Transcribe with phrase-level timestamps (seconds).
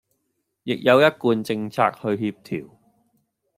[0.63, 2.71] 亦有一貫政策去協調